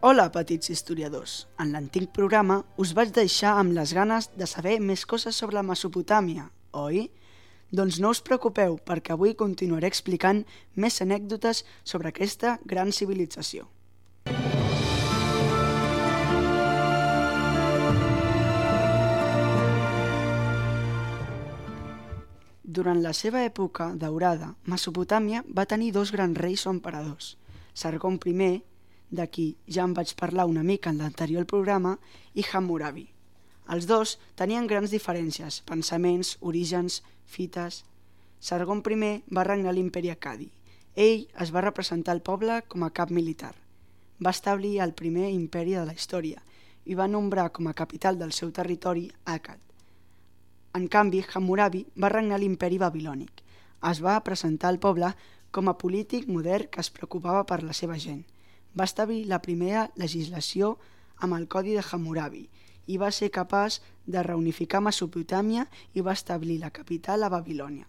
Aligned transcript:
Hola, 0.00 0.28
petits 0.30 0.70
historiadors. 0.70 1.48
En 1.58 1.72
l'antic 1.74 2.12
programa 2.14 2.60
us 2.78 2.92
vaig 2.94 3.08
deixar 3.10 3.56
amb 3.58 3.72
les 3.74 3.90
ganes 3.96 4.28
de 4.38 4.46
saber 4.46 4.76
més 4.78 5.02
coses 5.10 5.34
sobre 5.34 5.56
la 5.56 5.64
Mesopotàmia, 5.66 6.44
oi? 6.70 7.08
Doncs 7.74 7.98
no 7.98 8.12
us 8.14 8.20
preocupeu, 8.22 8.76
perquè 8.78 9.16
avui 9.16 9.34
continuaré 9.34 9.90
explicant 9.90 10.44
més 10.76 11.00
anècdotes 11.02 11.64
sobre 11.82 12.12
aquesta 12.12 12.60
gran 12.62 12.94
civilització. 12.94 13.66
Durant 22.62 23.02
la 23.02 23.16
seva 23.18 23.42
època 23.42 23.90
daurada, 23.98 24.54
Mesopotàmia 24.62 25.42
va 25.50 25.66
tenir 25.66 25.90
dos 25.90 26.14
grans 26.14 26.38
reis 26.38 26.68
o 26.68 26.70
emperadors, 26.70 27.34
Sargon 27.74 28.22
I, 28.22 28.62
de 29.10 29.26
qui 29.28 29.46
ja 29.66 29.84
em 29.84 29.94
vaig 29.94 30.14
parlar 30.16 30.46
una 30.46 30.62
mica 30.62 30.90
en 30.90 30.98
l'anterior 30.98 31.46
programa, 31.46 31.98
i 32.34 32.44
Hammurabi. 32.52 33.08
Els 33.68 33.86
dos 33.86 34.16
tenien 34.36 34.66
grans 34.66 34.90
diferències, 34.90 35.62
pensaments, 35.68 36.36
orígens, 36.40 37.02
fites... 37.26 37.84
Sargon 38.40 38.82
I 38.86 39.22
va 39.34 39.42
regnar 39.42 39.72
l'imperi 39.74 40.10
Acadi. 40.10 40.48
Ell 40.94 41.26
es 41.42 41.50
va 41.50 41.60
representar 41.60 42.12
al 42.12 42.22
poble 42.22 42.62
com 42.68 42.84
a 42.84 42.90
cap 42.90 43.10
militar. 43.10 43.54
Va 44.24 44.30
establir 44.30 44.78
el 44.80 44.94
primer 44.94 45.30
imperi 45.30 45.74
de 45.74 45.84
la 45.84 45.92
història 45.92 46.40
i 46.84 46.94
va 46.94 47.08
nombrar 47.08 47.50
com 47.50 47.66
a 47.66 47.74
capital 47.74 48.16
del 48.18 48.32
seu 48.32 48.52
territori 48.52 49.10
Akkad. 49.24 49.58
En 50.74 50.86
canvi, 50.86 51.24
Hammurabi 51.34 51.84
va 51.96 52.08
regnar 52.14 52.38
l'imperi 52.38 52.78
babilònic. 52.78 53.42
Es 53.90 54.00
va 54.02 54.20
presentar 54.22 54.70
al 54.70 54.78
poble 54.78 55.12
com 55.50 55.68
a 55.68 55.76
polític 55.78 56.28
modern 56.28 56.70
que 56.70 56.80
es 56.80 56.90
preocupava 56.90 57.44
per 57.44 57.62
la 57.64 57.72
seva 57.72 57.98
gent. 57.98 58.24
Va 58.76 58.84
establir 58.84 59.26
la 59.26 59.40
primera 59.44 59.88
legislació 59.96 60.76
amb 61.18 61.34
el 61.34 61.48
Codi 61.48 61.74
de 61.76 61.84
Hammurabi 61.84 62.48
i 62.88 62.96
va 62.96 63.10
ser 63.12 63.30
capaç 63.30 63.80
de 64.06 64.22
reunificar 64.24 64.80
Mesopotàmia 64.80 65.66
i 65.94 66.04
va 66.04 66.16
establir 66.16 66.58
la 66.60 66.70
capital 66.70 67.22
a 67.22 67.32
Babilònia. 67.32 67.86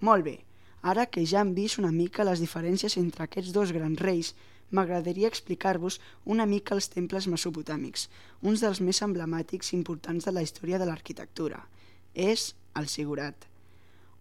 Molt 0.00 0.24
bé, 0.26 0.38
ara 0.82 1.06
que 1.06 1.24
ja 1.26 1.40
hem 1.40 1.52
vist 1.54 1.78
una 1.78 1.92
mica 1.94 2.26
les 2.26 2.42
diferències 2.42 2.98
entre 2.98 3.24
aquests 3.24 3.52
dos 3.54 3.72
grans 3.72 4.00
reis, 4.02 4.34
m'agradaria 4.72 5.28
explicar-vos 5.28 6.00
una 6.24 6.46
mica 6.46 6.74
els 6.74 6.88
temples 6.90 7.28
mesopotàmics, 7.28 8.08
uns 8.42 8.64
dels 8.64 8.80
més 8.80 9.02
emblemàtics 9.04 9.72
i 9.72 9.76
importants 9.76 10.26
de 10.26 10.32
la 10.32 10.42
història 10.42 10.80
de 10.80 10.88
l'arquitectura. 10.88 11.60
És 12.14 12.54
el 12.74 12.88
sigurat. 12.88 13.36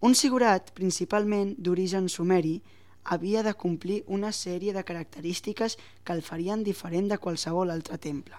Un 0.01 0.13
sigurat, 0.15 0.71
principalment 0.75 1.55
d'origen 1.57 2.09
sumeri, 2.09 2.59
havia 3.03 3.43
de 3.43 3.53
complir 3.53 4.03
una 4.07 4.31
sèrie 4.31 4.73
de 4.73 4.83
característiques 4.83 5.77
que 6.03 6.13
el 6.13 6.21
farien 6.21 6.63
diferent 6.63 7.09
de 7.09 7.17
qualsevol 7.17 7.71
altre 7.71 7.97
temple. 7.97 8.37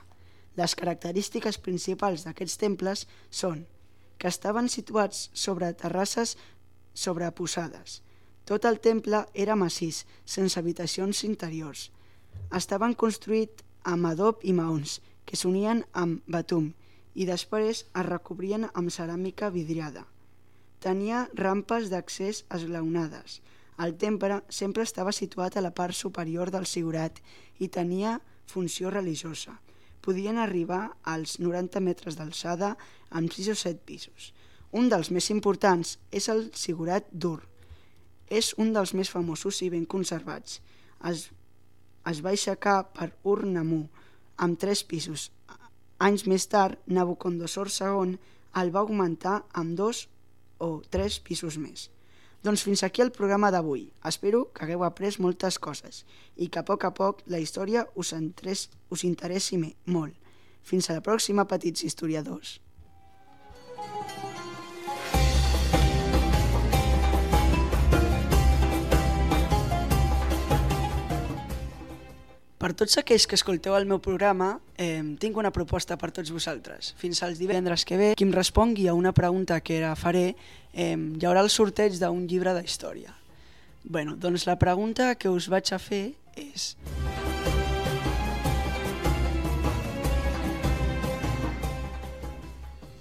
Les 0.57 0.75
característiques 0.77 1.59
principals 1.59 2.25
d'aquests 2.27 2.59
temples 2.61 3.07
són 3.31 3.65
que 4.19 4.29
estaven 4.29 4.69
situats 4.69 5.31
sobre 5.33 5.73
terrasses 5.75 6.37
sobreposades. 6.95 8.03
Tot 8.45 8.65
el 8.69 8.79
temple 8.81 9.25
era 9.35 9.57
massís, 9.57 10.05
sense 10.25 10.59
habitacions 10.59 11.25
interiors. 11.25 11.91
Estaven 12.55 12.95
construïts 12.95 13.65
amb 13.83 14.07
adob 14.07 14.43
i 14.43 14.53
maons, 14.53 15.01
que 15.27 15.39
s'unien 15.39 15.85
amb 15.93 16.23
batum 16.27 16.73
i 17.15 17.27
després 17.29 17.85
es 17.85 18.07
recobrien 18.07 18.69
amb 18.73 18.91
ceràmica 18.91 19.51
vidriada. 19.55 20.05
Tenia 20.83 21.28
rampes 21.39 21.91
d'accés 21.93 22.43
esglaonades. 22.51 23.41
El 23.78 23.97
temple 23.97 24.43
sempre 24.49 24.83
estava 24.83 25.12
situat 25.12 25.56
a 25.56 25.65
la 25.65 25.72
part 25.72 25.97
superior 25.97 26.50
del 26.50 26.66
sigurat 26.66 27.21
i 27.59 27.69
tenia 27.69 28.19
funció 28.47 28.91
religiosa 28.91 29.59
podien 30.03 30.37
arribar 30.37 30.99
als 31.06 31.38
90 31.38 31.81
metres 31.81 32.19
d'alçada 32.19 32.75
amb 33.10 33.33
6 33.33 33.55
o 33.55 33.56
7 33.56 33.81
pisos. 33.87 34.33
Un 34.75 34.91
dels 34.91 35.12
més 35.15 35.31
importants 35.31 35.97
és 36.10 36.28
el 36.33 36.50
Sigurat 36.59 37.06
d'Ur. 37.12 37.41
És 38.28 38.53
un 38.59 38.72
dels 38.75 38.93
més 38.99 39.10
famosos 39.12 39.62
i 39.62 39.71
ben 39.71 39.87
conservats. 39.87 40.59
Es, 41.09 41.31
es 42.09 42.22
va 42.25 42.33
aixecar 42.34 42.78
per 42.97 43.12
Ur-Namu, 43.22 43.84
amb 44.37 44.59
3 44.59 44.84
pisos. 44.91 45.31
Anys 46.03 46.27
més 46.27 46.49
tard, 46.50 46.81
Nabucodonosor 46.87 47.71
II 47.71 48.16
el 48.60 48.72
va 48.75 48.83
augmentar 48.83 49.43
amb 49.54 49.77
dos 49.78 50.09
o 50.59 50.83
tres 50.91 51.21
pisos 51.22 51.56
més. 51.62 51.91
Doncs 52.42 52.64
fins 52.66 52.82
aquí 52.82 53.03
el 53.04 53.12
programa 53.14 53.53
d'avui. 53.54 53.84
Espero 54.08 54.48
que 54.50 54.64
hagueu 54.64 54.82
après 54.82 55.20
moltes 55.22 55.60
coses 55.62 56.03
i 56.34 56.48
que 56.50 56.58
a 56.58 56.66
poc 56.66 56.82
a 56.88 56.91
poc 56.91 57.22
la 57.30 57.38
història 57.38 57.84
us, 57.94 58.10
entres, 58.16 58.66
us 58.91 59.04
interessi 59.06 59.60
molt. 59.62 60.16
Fins 60.66 60.91
a 60.91 60.97
la 60.98 61.04
pròxima, 61.06 61.47
petits 61.47 61.86
historiadors. 61.86 62.56
Per 72.62 72.69
tots 72.78 72.95
aquells 73.00 73.25
que 73.27 73.34
escolteu 73.34 73.75
el 73.75 73.89
meu 73.91 73.99
programa, 73.99 74.53
eh, 74.78 75.03
tinc 75.19 75.39
una 75.41 75.50
proposta 75.50 75.97
per 75.99 76.12
tots 76.15 76.31
vosaltres. 76.31 76.93
Fins 76.95 77.19
als 77.27 77.41
divendres 77.43 77.83
que 77.84 77.97
ve, 77.99 78.11
qui 78.15 78.23
em 78.23 78.31
respongui 78.31 78.87
a 78.87 78.95
una 78.95 79.11
pregunta 79.11 79.59
que 79.61 79.81
era 79.81 79.97
faré, 79.99 80.37
eh, 80.72 80.95
hi 80.95 81.27
haurà 81.27 81.43
el 81.43 81.51
sorteig 81.51 81.99
d'un 81.99 82.28
llibre 82.28 82.55
de 82.55 82.62
història. 82.62 83.19
bueno, 83.83 84.15
doncs 84.15 84.47
la 84.47 84.55
pregunta 84.61 85.17
que 85.17 85.28
us 85.28 85.49
vaig 85.49 85.72
a 85.75 85.78
fer 85.78 86.15
és... 86.37 86.77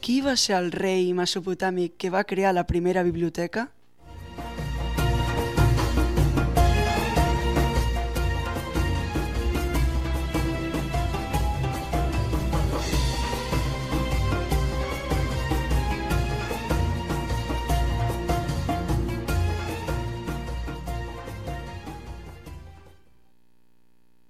Qui 0.01 0.21
va 0.21 0.35
ser 0.35 0.55
el 0.57 0.71
rei 0.71 1.13
mesopotàmic 1.13 1.93
que 1.99 2.09
va 2.09 2.23
crear 2.23 2.55
la 2.55 2.65
primera 2.65 3.03
biblioteca? 3.03 3.69